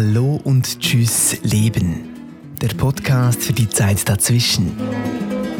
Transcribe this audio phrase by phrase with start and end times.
[0.00, 2.10] Hallo und Tschüss Leben.
[2.62, 4.70] Der Podcast für die Zeit dazwischen.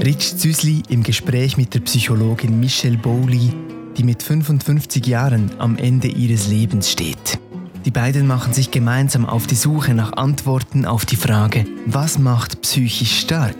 [0.01, 3.51] Rich Züsli im Gespräch mit der Psychologin Michelle Bowley,
[3.97, 7.41] die mit 55 Jahren am Ende ihres Lebens steht.
[7.85, 12.63] Die beiden machen sich gemeinsam auf die Suche nach Antworten auf die Frage, was macht
[12.63, 13.57] psychisch stark?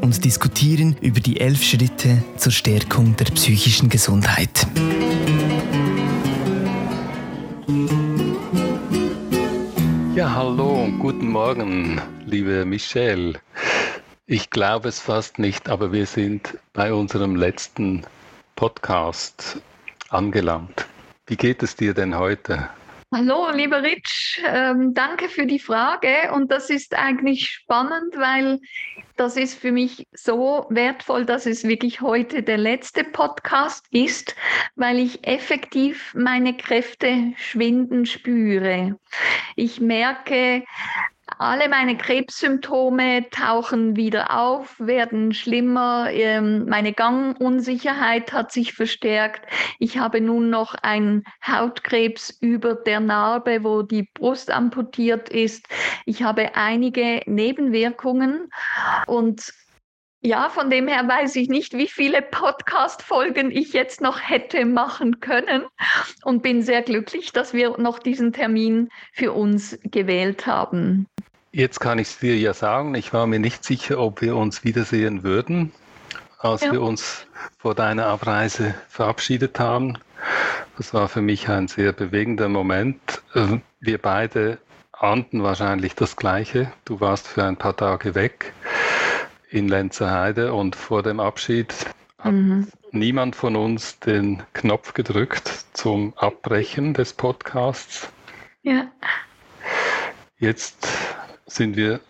[0.00, 4.66] und diskutieren über die elf Schritte zur Stärkung der psychischen Gesundheit.
[10.88, 13.38] Und guten Morgen, liebe Michelle.
[14.26, 18.06] Ich glaube es fast nicht, aber wir sind bei unserem letzten
[18.56, 19.60] Podcast
[20.08, 20.86] angelangt.
[21.26, 22.70] Wie geht es dir denn heute?
[23.10, 26.30] Hallo, lieber Rich, ähm, danke für die Frage.
[26.34, 28.60] Und das ist eigentlich spannend, weil
[29.16, 34.36] das ist für mich so wertvoll, dass es wirklich heute der letzte Podcast ist,
[34.76, 38.98] weil ich effektiv meine Kräfte schwinden spüre.
[39.56, 40.64] Ich merke,
[41.38, 46.08] alle meine Krebssymptome tauchen wieder auf, werden schlimmer.
[46.10, 49.46] Ähm, meine Gangunsicherheit hat sich verstärkt.
[49.78, 55.66] Ich habe nun noch einen Hautkrebs über der Narbe, wo die Brust amputiert ist.
[56.06, 58.50] Ich habe einige Nebenwirkungen
[59.06, 59.52] und
[60.20, 65.20] ja, von dem her weiß ich nicht, wie viele Podcast-Folgen ich jetzt noch hätte machen
[65.20, 65.64] können
[66.24, 71.06] und bin sehr glücklich, dass wir noch diesen Termin für uns gewählt haben.
[71.58, 74.62] Jetzt kann ich es dir ja sagen, ich war mir nicht sicher, ob wir uns
[74.62, 75.72] wiedersehen würden,
[76.38, 76.70] als ja.
[76.70, 77.26] wir uns
[77.58, 79.98] vor deiner Abreise verabschiedet haben.
[80.76, 83.00] Das war für mich ein sehr bewegender Moment.
[83.34, 84.58] Ähm, wir beide
[84.92, 86.72] ahnten wahrscheinlich das Gleiche.
[86.84, 88.52] Du warst für ein paar Tage weg
[89.50, 91.74] in Lenzerheide und vor dem Abschied
[92.20, 92.68] hat mhm.
[92.92, 98.08] niemand von uns den Knopf gedrückt zum Abbrechen des Podcasts.
[98.62, 98.86] Ja.
[100.38, 100.86] Jetzt
[101.48, 102.00] sind wir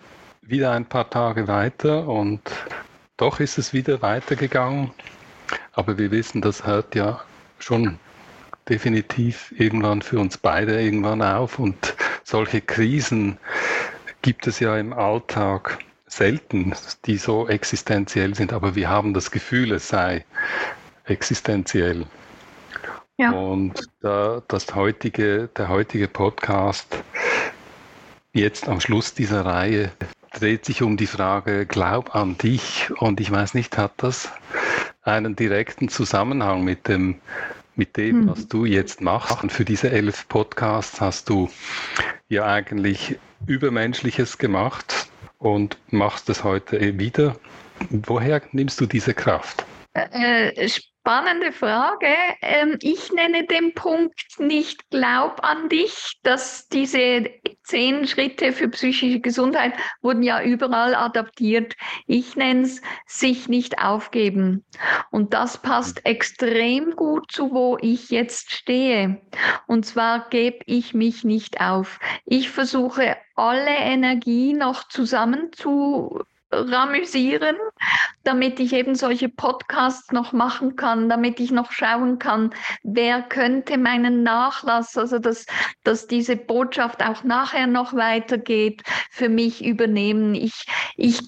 [0.42, 2.40] wieder ein paar Tage weiter und
[3.16, 4.90] doch ist es wieder weitergegangen.
[5.72, 7.20] Aber wir wissen, das hört ja
[7.58, 7.98] schon
[8.68, 11.94] definitiv irgendwann für uns beide irgendwann auf und
[12.24, 13.38] solche Krisen
[14.22, 16.74] gibt es ja im Alltag selten,
[17.06, 20.24] die so existenziell sind, aber wir haben das Gefühl, es sei
[21.04, 22.06] existenziell.
[23.16, 23.32] Ja.
[23.32, 27.02] Und da, das heutige, der heutige Podcast
[28.32, 29.90] jetzt am Schluss dieser Reihe
[30.32, 32.90] dreht sich um die Frage, glaub an dich.
[32.98, 34.30] Und ich weiß nicht, hat das
[35.02, 37.20] einen direkten Zusammenhang mit dem,
[37.74, 38.28] mit dem, hm.
[38.28, 39.42] was du jetzt machst?
[39.42, 41.50] Und für diese elf Podcasts hast du
[42.28, 45.08] ja eigentlich Übermenschliches gemacht
[45.38, 47.36] und machst es heute wieder.
[47.90, 49.64] Woher nimmst du diese Kraft?
[49.94, 50.68] Äh, äh
[51.08, 52.14] spannende Frage.
[52.42, 57.30] Ähm, ich nenne den Punkt nicht Glaub an dich, dass diese
[57.62, 61.76] zehn Schritte für psychische Gesundheit wurden ja überall adaptiert.
[62.06, 64.66] Ich nenne es sich nicht aufgeben.
[65.10, 69.22] Und das passt extrem gut zu, wo ich jetzt stehe.
[69.66, 72.00] Und zwar gebe ich mich nicht auf.
[72.26, 77.56] Ich versuche alle Energie noch zusammen zu ramüsieren,
[78.24, 82.50] damit ich eben solche Podcasts noch machen kann, damit ich noch schauen kann,
[82.82, 85.46] wer könnte meinen Nachlass, also dass,
[85.84, 90.34] dass diese Botschaft auch nachher noch weitergeht, für mich übernehmen.
[90.34, 90.66] Ich,
[90.96, 91.20] ich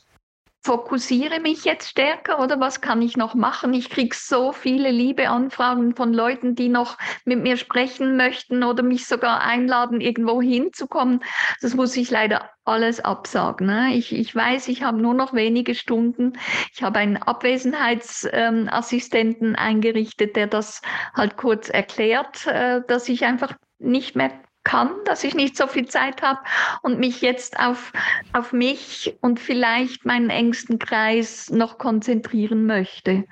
[0.62, 3.72] fokussiere mich jetzt stärker oder was kann ich noch machen?
[3.72, 8.82] Ich kriege so viele liebe Anfragen von Leuten, die noch mit mir sprechen möchten oder
[8.82, 11.25] mich sogar einladen, irgendwo hinzukommen.
[11.62, 13.69] Das muss ich leider alles absagen.
[13.69, 13.94] Ne?
[13.94, 16.34] Ich, ich weiß, ich habe nur noch wenige Stunden.
[16.75, 20.82] Ich habe einen Abwesenheitsassistenten ähm, eingerichtet, der das
[21.15, 24.31] halt kurz erklärt, äh, dass ich einfach nicht mehr
[24.65, 26.41] kann, dass ich nicht so viel Zeit habe
[26.82, 27.93] und mich jetzt auf,
[28.32, 33.25] auf mich und vielleicht meinen engsten Kreis noch konzentrieren möchte.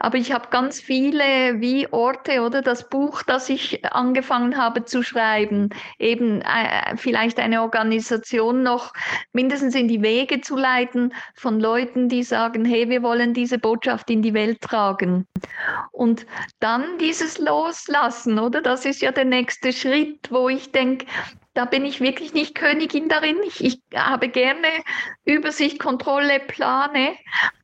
[0.00, 5.02] Aber ich habe ganz viele wie Orte oder das Buch, das ich angefangen habe zu
[5.02, 5.68] schreiben,
[5.98, 8.94] eben äh, vielleicht eine Organisation noch
[9.32, 14.08] mindestens in die Wege zu leiten von Leuten, die sagen, hey, wir wollen diese Botschaft
[14.08, 15.26] in die Welt tragen.
[15.92, 16.24] Und
[16.60, 18.62] dann dieses Loslassen, oder?
[18.62, 21.04] Das ist ja der nächste Schritt, wo ich denke,
[21.54, 23.36] da bin ich wirklich nicht Königin darin.
[23.44, 24.68] Ich, ich, habe gerne
[25.24, 27.16] Übersicht, Kontrolle, Plane.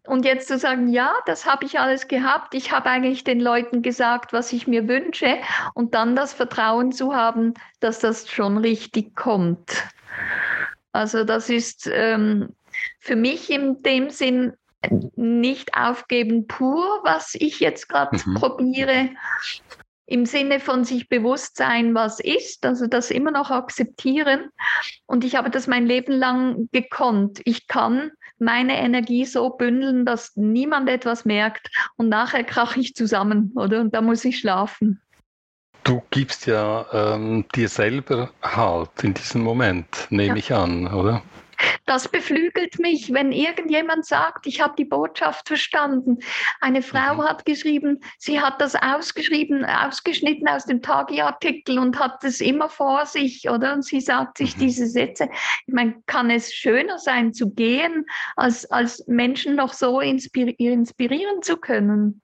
[0.07, 2.55] Und jetzt zu sagen, ja, das habe ich alles gehabt.
[2.55, 5.39] Ich habe eigentlich den Leuten gesagt, was ich mir wünsche.
[5.75, 9.85] Und dann das Vertrauen zu haben, dass das schon richtig kommt.
[10.93, 12.55] Also das ist ähm,
[12.99, 14.55] für mich in dem Sinn
[15.17, 18.35] nicht aufgeben pur, was ich jetzt gerade mhm.
[18.35, 19.11] probiere,
[20.07, 24.51] im Sinne von sich bewusst sein, was ist, also das immer noch akzeptieren.
[25.07, 27.41] Und ich habe das mein Leben lang gekonnt.
[27.45, 33.53] Ich kann meine Energie so bündeln, dass niemand etwas merkt und nachher krache ich zusammen,
[33.57, 33.81] oder?
[33.81, 35.01] Und da muss ich schlafen.
[35.85, 40.37] Du gibst ja ähm, dir selber Halt in diesem Moment, nehme ja.
[40.37, 41.23] ich an, oder?
[41.87, 46.19] Das beflügelt mich, wenn irgendjemand sagt, ich habe die Botschaft verstanden.
[46.61, 47.23] Eine Frau mhm.
[47.23, 53.07] hat geschrieben, sie hat das ausgeschrieben, ausgeschnitten aus dem Tagi-Artikel und hat es immer vor
[53.07, 53.75] sich, oder?
[53.75, 54.61] Und sie sagt sich mhm.
[54.61, 55.29] diese Sätze.
[55.67, 58.05] Ich meine, kann es schöner sein zu gehen,
[58.37, 62.23] als, als Menschen noch so inspiri inspirieren zu können?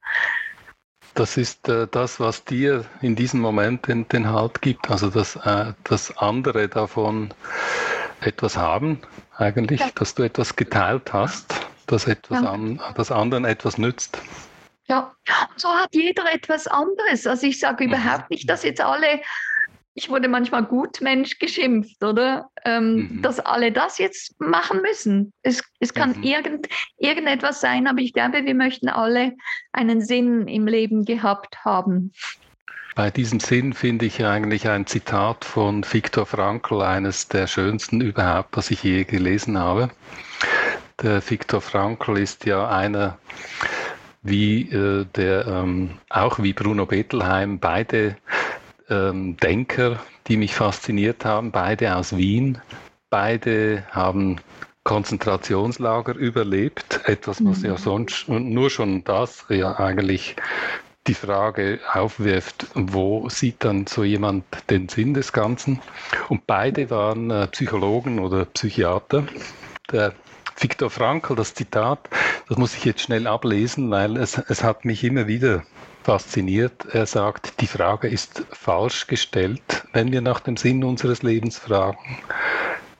[1.15, 5.37] Das ist äh, das, was dir in diesem Moment den, den Halt gibt, also dass
[5.37, 7.35] äh, das andere davon
[8.27, 9.01] etwas haben,
[9.37, 9.91] eigentlich, ja.
[9.95, 11.55] dass du etwas geteilt hast,
[11.87, 12.51] dass etwas ja.
[12.51, 14.19] an, das anderen etwas nützt.
[14.87, 15.15] Ja,
[15.57, 17.27] so hat jeder etwas anderes.
[17.27, 17.93] Also ich sage mhm.
[17.93, 19.21] überhaupt nicht, dass jetzt alle,
[19.95, 22.51] ich wurde manchmal Gutmensch geschimpft, oder?
[22.65, 23.23] Ähm, mhm.
[23.23, 25.33] Dass alle das jetzt machen müssen.
[25.43, 26.23] Es, es kann mhm.
[26.23, 26.69] irgend,
[26.99, 29.33] irgendetwas sein, aber ich glaube, wir möchten alle
[29.73, 32.13] einen Sinn im Leben gehabt haben.
[32.95, 38.57] Bei diesem Sinn finde ich eigentlich ein Zitat von Viktor Frankl, eines der schönsten überhaupt,
[38.57, 39.91] was ich je gelesen habe.
[41.03, 43.19] Der Viktor Frankl ist ja einer,
[44.23, 48.17] wie äh, der ähm, auch wie Bruno Bettelheim, beide
[48.91, 49.99] ähm, Denker,
[50.29, 52.61] die mich fasziniert haben, beide aus Wien.
[53.09, 54.37] Beide haben
[54.85, 57.79] Konzentrationslager überlebt, etwas, was ja mhm.
[57.79, 60.37] sonst nur schon das ja eigentlich
[61.07, 65.81] die Frage aufwirft, wo sieht dann so jemand den Sinn des Ganzen?
[66.29, 69.25] Und beide waren äh, Psychologen oder Psychiater.
[69.91, 70.15] Der
[70.59, 72.09] Viktor Frankl, das Zitat,
[72.49, 75.65] das muss ich jetzt schnell ablesen, weil es, es hat mich immer wieder
[76.05, 76.87] fasziniert.
[76.93, 82.19] Er sagt, die Frage ist falsch gestellt, wenn wir nach dem Sinn unseres Lebens fragen.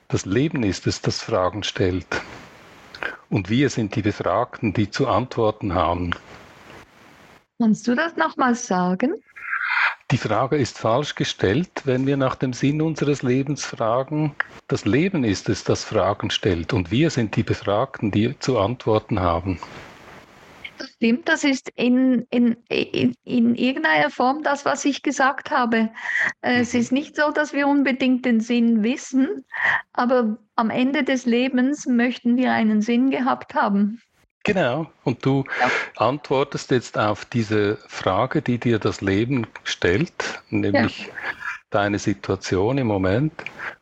[0.09, 2.21] Das Leben ist es, das Fragen stellt.
[3.29, 6.11] Und wir sind die Befragten, die zu antworten haben.
[7.59, 9.13] Kannst du das nochmal sagen?
[10.11, 14.35] Die Frage ist falsch gestellt, wenn wir nach dem Sinn unseres Lebens fragen.
[14.67, 19.19] Das Leben ist es, das Fragen stellt und wir sind die Befragten, die zu antworten
[19.19, 19.59] haben.
[20.77, 25.89] Das stimmt, das ist in, in, in, in irgendeiner Form das, was ich gesagt habe.
[26.41, 26.79] Es mhm.
[26.79, 29.45] ist nicht so, dass wir unbedingt den Sinn wissen,
[29.93, 34.01] aber am Ende des Lebens möchten wir einen Sinn gehabt haben.
[34.43, 34.91] Genau.
[35.03, 35.71] Und du ja.
[35.95, 41.13] antwortest jetzt auf diese Frage, die dir das Leben stellt, nämlich ja.
[41.69, 43.33] deine Situation im Moment,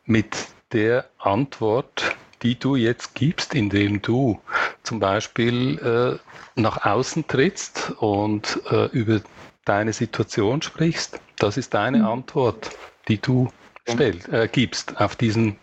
[0.04, 0.36] mit
[0.72, 4.40] der Antwort, die du jetzt gibst, indem du
[4.82, 9.20] zum Beispiel äh, nach außen trittst und äh, über
[9.64, 11.20] deine Situation sprichst.
[11.36, 12.06] Das ist deine mhm.
[12.06, 12.70] Antwort,
[13.08, 13.48] die du
[13.88, 15.56] stellst, äh, gibst auf diesen,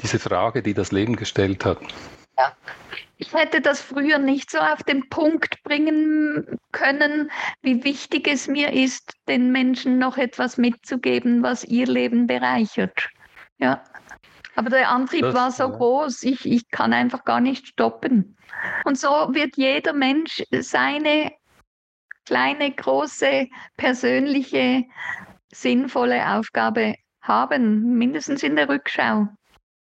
[0.00, 1.78] diese Frage, die das Leben gestellt hat.
[2.36, 2.52] Ja.
[3.16, 7.30] Ich hätte das früher nicht so auf den Punkt bringen können,
[7.62, 13.08] wie wichtig es mir ist, den Menschen noch etwas mitzugeben, was ihr Leben bereichert.
[13.58, 13.82] Ja.
[14.56, 15.70] Aber der Antrieb das, war so ja.
[15.70, 18.36] groß, ich, ich kann einfach gar nicht stoppen.
[18.84, 21.32] Und so wird jeder Mensch seine
[22.24, 24.84] kleine, große, persönliche,
[25.52, 29.28] sinnvolle Aufgabe haben, mindestens in der Rückschau,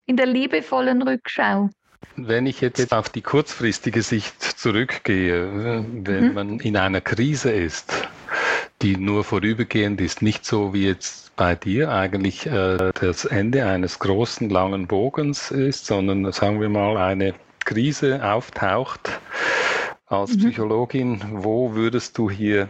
[0.06, 1.70] in der liebevollen Rückschau.
[2.16, 6.34] Wenn ich jetzt auf die kurzfristige Sicht zurückgehe, wenn mhm.
[6.34, 8.08] man in einer Krise ist,
[8.82, 14.00] die nur vorübergehend ist, nicht so wie jetzt bei dir eigentlich äh, das Ende eines
[14.00, 17.34] großen, langen Bogens ist, sondern sagen wir mal eine
[17.66, 19.20] Krise auftaucht
[20.08, 20.40] als mhm.
[20.40, 22.70] Psychologin, wo würdest du hier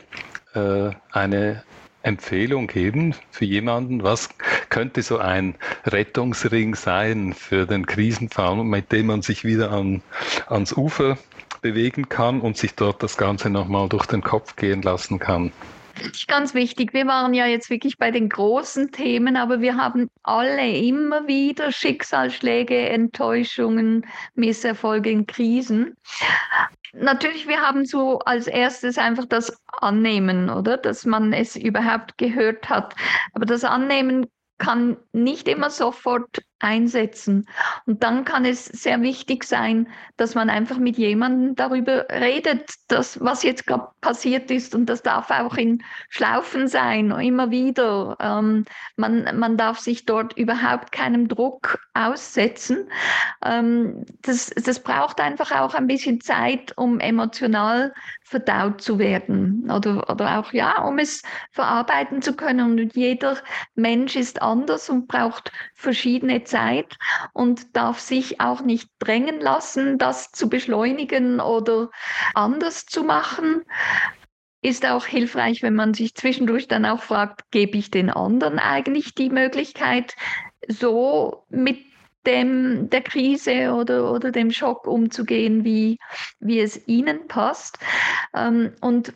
[0.53, 1.63] äh, eine
[2.07, 4.01] Empfehlung geben für jemanden?
[4.01, 4.29] Was
[4.69, 10.01] könnte so ein Rettungsring sein für den Krisenfall, mit dem man sich wieder an,
[10.47, 11.17] ans Ufer
[11.61, 15.51] bewegen kann und sich dort das Ganze nochmal durch den Kopf gehen lassen kann?
[16.27, 20.69] Ganz wichtig, wir waren ja jetzt wirklich bei den großen Themen, aber wir haben alle
[20.77, 25.95] immer wieder Schicksalsschläge, Enttäuschungen, Misserfolge in Krisen
[26.93, 30.77] natürlich, wir haben so als erstes einfach das Annehmen, oder?
[30.77, 32.95] Dass man es überhaupt gehört hat.
[33.33, 34.27] Aber das Annehmen
[34.57, 37.47] kann nicht immer sofort einsetzen.
[37.85, 39.87] Und dann kann es sehr wichtig sein,
[40.17, 44.73] dass man einfach mit jemandem darüber redet, dass, was jetzt gerade passiert ist.
[44.73, 48.17] Und das darf auch in Schlaufen sein, immer wieder.
[48.19, 52.89] Ähm, man, man darf sich dort überhaupt keinem Druck aussetzen.
[53.43, 60.09] Ähm, das, das braucht einfach auch ein bisschen Zeit, um emotional verdaut zu werden oder,
[60.09, 62.79] oder auch ja, um es verarbeiten zu können.
[62.79, 63.37] Und jeder
[63.75, 66.97] Mensch ist anders und braucht verschiedene Zeit
[67.33, 71.89] und darf sich auch nicht drängen lassen, das zu beschleunigen oder
[72.33, 73.63] anders zu machen.
[74.61, 79.13] Ist auch hilfreich, wenn man sich zwischendurch dann auch fragt, gebe ich den anderen eigentlich
[79.13, 80.15] die Möglichkeit,
[80.67, 81.79] so mit
[82.25, 85.97] dem, der Krise oder, oder dem Schock umzugehen, wie,
[86.39, 87.79] wie es ihnen passt.
[88.35, 89.13] Ähm, und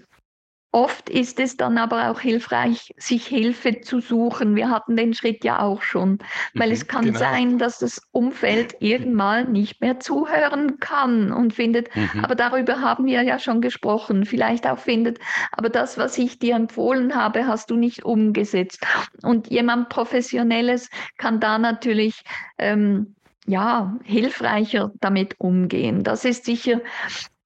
[0.73, 4.55] Oft ist es dann aber auch hilfreich, sich Hilfe zu suchen.
[4.55, 6.19] Wir hatten den Schritt ja auch schon,
[6.53, 7.19] weil mhm, es kann genau.
[7.19, 12.23] sein, dass das Umfeld irgendwann nicht mehr zuhören kann und findet, mhm.
[12.23, 15.19] aber darüber haben wir ja schon gesprochen, vielleicht auch findet,
[15.51, 18.85] aber das, was ich dir empfohlen habe, hast du nicht umgesetzt.
[19.23, 22.23] Und jemand Professionelles kann da natürlich
[22.57, 26.03] ähm, ja, hilfreicher damit umgehen.
[26.03, 26.79] Das ist sicher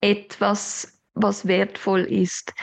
[0.02, 2.54] etwas, was wertvoll ist.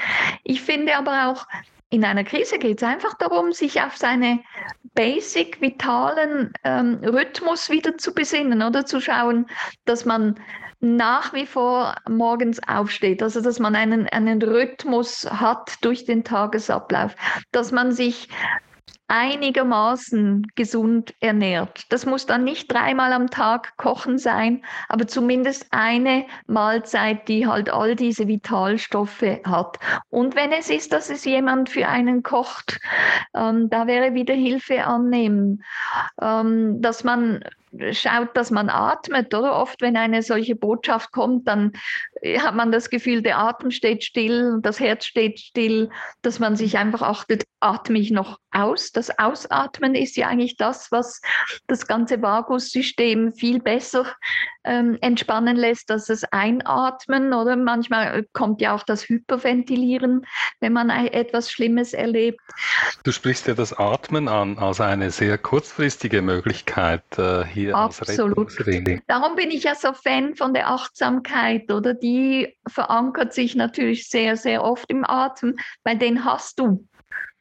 [0.45, 1.47] Ich finde aber auch,
[1.91, 4.41] in einer Krise geht es einfach darum, sich auf seine
[4.95, 8.87] basic vitalen ähm, Rhythmus wieder zu besinnen oder?
[8.87, 9.47] Zu schauen,
[9.85, 10.41] dass man
[10.81, 17.15] nach wie vor morgens aufsteht, also dass man einen, einen Rhythmus hat durch den Tagesablauf,
[17.53, 18.29] dass man sich
[19.09, 21.85] einigermaßen gesund ernährt.
[21.91, 27.71] Das muss dann nicht dreimal am Tag kochen sein, aber zumindest eine Mahlzeit, die halt
[27.71, 29.79] all diese Vitalstoffe hat.
[30.09, 32.81] Und wenn es ist, dass es jemand für einen kocht,
[33.35, 35.63] ähm, da wäre wieder Hilfe annehmen,
[36.21, 37.45] ähm, dass man
[37.93, 39.57] schaut, dass man atmet, oder?
[39.57, 41.73] Oft, wenn eine solche Botschaft kommt, dann
[42.39, 45.91] hat man das Gefühl, der Atem steht still, das Herz steht still,
[46.23, 48.93] dass man sich einfach achtet, atme ich noch aus?
[48.93, 51.21] Das Ausatmen ist ja eigentlich das, was
[51.67, 54.07] das ganze Vagussystem viel besser
[54.65, 57.57] ähm, entspannen lässt, als das Einatmen, oder?
[57.57, 60.25] Manchmal kommt ja auch das Hyperventilieren,
[60.61, 62.41] wenn man etwas Schlimmes erlebt.
[63.03, 68.53] Du sprichst ja das Atmen an als eine sehr kurzfristige Möglichkeit äh, hier Absolut.
[69.09, 71.95] Darum bin ich ja so Fan von der Achtsamkeit, oder?
[71.95, 72.12] Die
[72.69, 76.87] verankert sich natürlich sehr, sehr oft im Atem, weil den hast du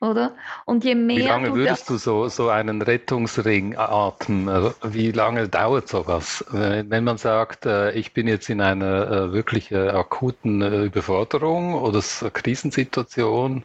[0.01, 0.33] oder?
[0.65, 1.17] Und je mehr.
[1.17, 4.49] Wie lange du würdest du so, so einen Rettungsring atmen?
[4.49, 6.43] Also, wie lange dauert sowas?
[6.51, 12.01] Wenn man sagt, äh, ich bin jetzt in einer äh, wirklich akuten äh, Überforderung oder
[12.33, 13.63] Krisensituation,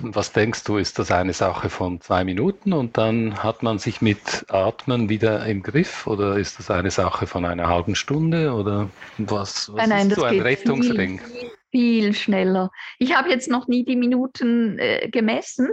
[0.00, 4.02] was denkst du, ist das eine Sache von zwei Minuten und dann hat man sich
[4.02, 8.88] mit Atmen wieder im Griff oder ist das eine Sache von einer halben Stunde oder
[9.18, 11.20] was, was nein, nein, ist so ein Rettungsring?
[11.20, 12.70] Viel, viel schneller.
[12.98, 15.70] Ich habe jetzt noch nie die Minuten äh, gemessen,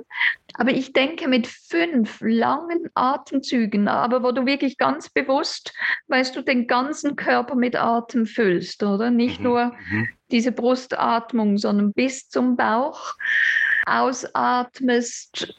[0.54, 5.74] aber ich denke mit fünf langen Atemzügen, aber wo du wirklich ganz bewusst,
[6.08, 9.12] weißt du, den ganzen Körper mit Atem füllst, oder?
[9.12, 9.46] Nicht mhm.
[9.46, 10.08] nur mhm.
[10.32, 13.14] diese Brustatmung, sondern bis zum Bauch
[13.86, 15.54] ausatmest.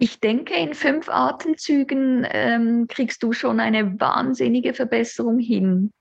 [0.00, 5.92] Ich denke, in fünf Atemzügen ähm, kriegst du schon eine wahnsinnige Verbesserung hin.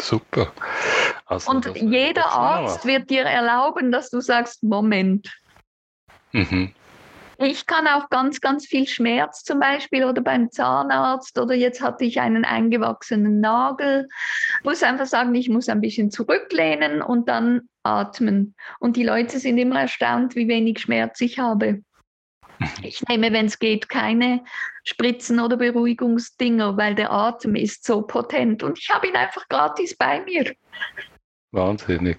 [0.00, 0.52] Super.
[1.32, 5.32] Also, und jeder Arzt wird dir erlauben, dass du sagst, Moment.
[6.32, 6.74] Mhm.
[7.38, 12.04] Ich kann auch ganz, ganz viel Schmerz zum Beispiel oder beim Zahnarzt oder jetzt hatte
[12.04, 14.08] ich einen eingewachsenen Nagel.
[14.58, 18.54] Ich muss einfach sagen, ich muss ein bisschen zurücklehnen und dann atmen.
[18.78, 21.82] Und die Leute sind immer erstaunt, wie wenig Schmerz ich habe.
[22.82, 24.44] Ich nehme, wenn es geht, keine
[24.84, 29.96] Spritzen oder Beruhigungsdinger, weil der Atem ist so potent und ich habe ihn einfach gratis
[29.96, 30.52] bei mir.
[31.52, 32.18] Wahnsinnig.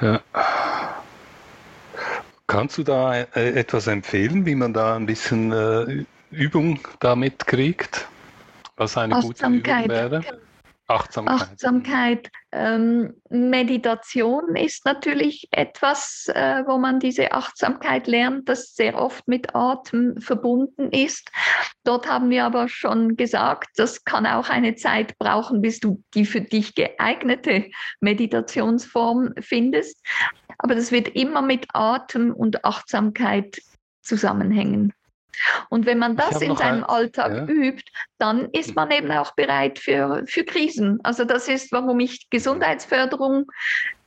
[0.00, 0.20] Ja.
[2.46, 8.06] Kannst du da äh, etwas empfehlen, wie man da ein bisschen äh, Übung damit kriegt?
[8.76, 10.24] Was eine gute Übung wäre?
[10.86, 11.40] Achtsamkeit.
[11.40, 12.30] Achtsamkeit.
[12.52, 19.54] Ähm, Meditation ist natürlich etwas, äh, wo man diese Achtsamkeit lernt, das sehr oft mit
[19.54, 21.30] Atem verbunden ist.
[21.84, 26.26] Dort haben wir aber schon gesagt, das kann auch eine Zeit brauchen, bis du die
[26.26, 30.04] für dich geeignete Meditationsform findest.
[30.58, 33.58] Aber das wird immer mit Atem und Achtsamkeit
[34.02, 34.92] zusammenhängen.
[35.70, 37.44] Und wenn man das in seinem ein, Alltag ja.
[37.46, 40.98] übt, dann ist man eben auch bereit für, für Krisen.
[41.02, 43.46] Also das ist, warum ich Gesundheitsförderung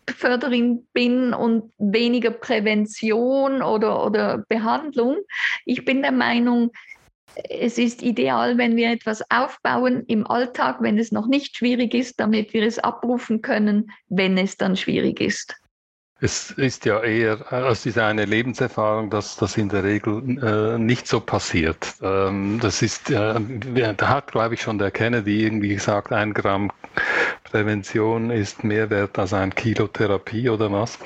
[0.10, 5.18] Förderin bin und weniger Prävention oder, oder Behandlung.
[5.66, 6.72] Ich bin der Meinung,
[7.50, 12.20] es ist ideal, wenn wir etwas aufbauen im Alltag, wenn es noch nicht schwierig ist,
[12.20, 15.56] damit wir es abrufen können, wenn es dann schwierig ist.
[16.20, 21.08] Es ist ja eher, es ist eine Lebenserfahrung, dass das in der Regel äh, nicht
[21.08, 21.94] so passiert.
[22.02, 23.36] Ähm, das ist, äh,
[23.96, 26.72] da hat, glaube ich, schon der Kennedy irgendwie gesagt, ein Gramm
[27.44, 30.98] Prävention ist mehr wert als ein Kilo Therapie oder was.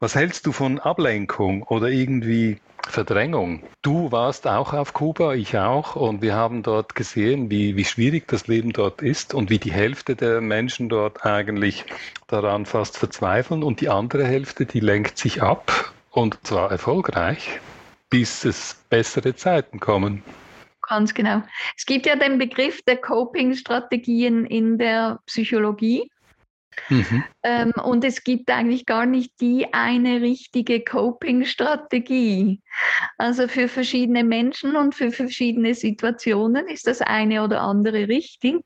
[0.00, 3.62] Was hältst du von Ablenkung oder irgendwie Verdrängung.
[3.82, 8.28] Du warst auch auf Kuba, ich auch, und wir haben dort gesehen, wie, wie schwierig
[8.28, 11.84] das Leben dort ist und wie die Hälfte der Menschen dort eigentlich
[12.26, 17.60] daran fast verzweifeln und die andere Hälfte, die lenkt sich ab und zwar erfolgreich,
[18.10, 20.22] bis es bessere Zeiten kommen.
[20.88, 21.42] Ganz genau.
[21.76, 26.10] Es gibt ja den Begriff der Coping-Strategien in der Psychologie.
[26.88, 27.24] Mhm.
[27.42, 32.60] Ähm, und es gibt eigentlich gar nicht die eine richtige Coping-Strategie.
[33.18, 38.64] Also für verschiedene Menschen und für verschiedene Situationen ist das eine oder andere richtig.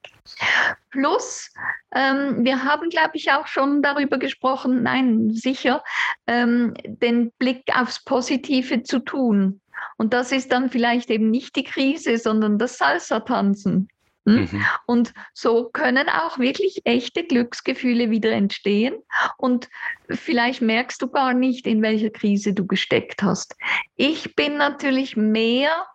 [0.91, 1.53] Plus,
[1.95, 5.83] ähm, wir haben, glaube ich, auch schon darüber gesprochen, nein, sicher,
[6.27, 9.61] ähm, den Blick aufs Positive zu tun.
[9.97, 13.89] Und das ist dann vielleicht eben nicht die Krise, sondern das Salsa-Tanzen.
[14.29, 14.49] Hm?
[14.53, 14.67] Mhm.
[14.87, 18.97] Und so können auch wirklich echte Glücksgefühle wieder entstehen.
[19.37, 19.69] Und
[20.09, 23.57] vielleicht merkst du gar nicht, in welcher Krise du gesteckt hast.
[23.97, 25.87] Ich bin natürlich mehr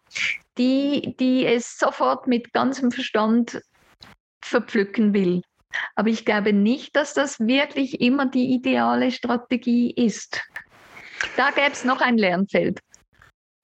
[0.57, 3.61] die, die es sofort mit ganzem Verstand
[4.41, 5.41] verpflücken will.
[5.95, 10.41] Aber ich glaube nicht, dass das wirklich immer die ideale Strategie ist.
[11.37, 12.79] Da gäbe es noch ein Lernfeld.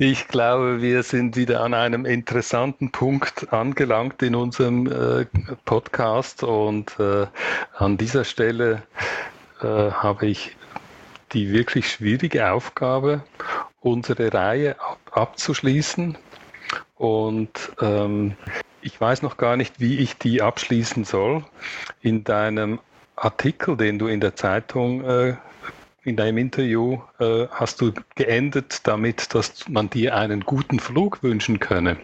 [0.01, 5.25] Ich glaube, wir sind wieder an einem interessanten Punkt angelangt in unserem äh,
[5.65, 7.27] Podcast und äh,
[7.75, 8.83] an dieser Stelle
[9.61, 10.55] äh, habe ich
[11.33, 13.25] die wirklich schwierige Aufgabe,
[13.81, 16.17] unsere Reihe ab abzuschließen.
[16.95, 18.37] Und ähm,
[18.81, 21.43] ich weiß noch gar nicht, wie ich die abschließen soll.
[21.99, 22.79] In deinem
[23.17, 25.35] Artikel, den du in der Zeitung äh,
[26.03, 31.59] in deinem Interview äh, hast du geendet damit, dass man dir einen guten Flug wünschen
[31.59, 31.97] könne.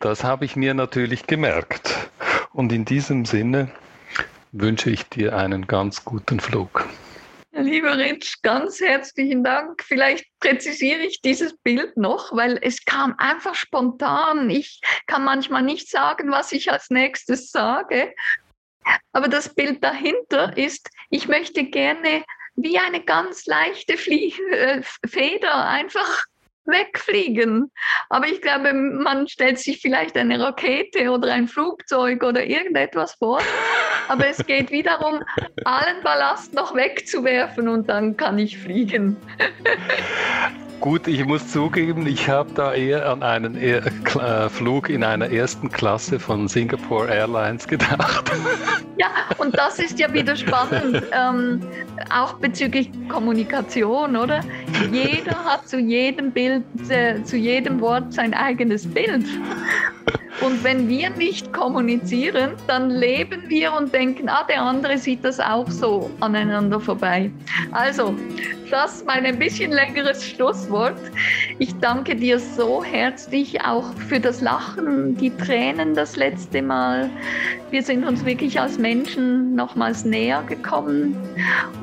[0.00, 2.10] Das habe ich mir natürlich gemerkt.
[2.52, 3.70] Und in diesem Sinne
[4.52, 6.86] wünsche ich dir einen ganz guten Flug.
[7.52, 9.82] Lieber Rich, ganz herzlichen Dank.
[9.82, 14.50] Vielleicht präzisiere ich dieses Bild noch, weil es kam einfach spontan.
[14.50, 18.12] Ich kann manchmal nicht sagen, was ich als nächstes sage.
[19.12, 22.24] Aber das Bild dahinter ist, ich möchte gerne
[22.56, 26.24] wie eine ganz leichte Flie äh, Feder einfach
[26.64, 27.70] wegfliegen.
[28.08, 33.40] Aber ich glaube, man stellt sich vielleicht eine Rakete oder ein Flugzeug oder irgendetwas vor.
[34.08, 35.22] Aber es geht wiederum,
[35.64, 39.16] allen Ballast noch wegzuwerfen und dann kann ich fliegen.
[40.80, 45.30] Gut, ich muss zugeben, ich habe da eher an einen e äh, Flug in einer
[45.30, 48.30] ersten Klasse von Singapore Airlines gedacht.
[48.98, 51.60] Ja, und das ist ja wieder spannend, ähm,
[52.10, 54.40] auch bezüglich Kommunikation, oder?
[54.92, 59.26] Jeder hat zu jedem Bild, äh, zu jedem Wort sein eigenes Bild.
[60.42, 65.40] Und wenn wir nicht kommunizieren, dann leben wir und denken, ah, der andere sieht das
[65.40, 67.30] auch so aneinander vorbei.
[67.72, 68.14] Also,
[68.70, 70.98] das ist mein ein bisschen längeres Schlusswort.
[71.58, 77.08] Ich danke dir so herzlich auch für das Lachen, die Tränen das letzte Mal.
[77.70, 81.16] Wir sind uns wirklich als Menschen nochmals näher gekommen